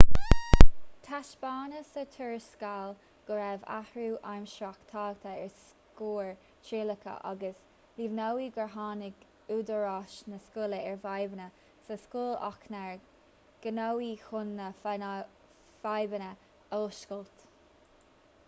[1.07, 2.93] taispeánadh sa tuarascáil
[3.27, 6.31] go raibh athrú amhrasach tagtha ar scóir
[6.71, 7.59] trialacha agus
[7.99, 9.27] líomhnaíodh gur tháinig
[9.57, 11.47] údaráis na scoile ar fhadhbanna
[11.91, 12.97] sa scoil ach nár
[13.67, 17.49] gníomhaíodh chun na fadhbanna a fhuascailt